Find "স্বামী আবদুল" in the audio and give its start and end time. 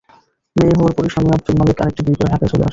1.13-1.55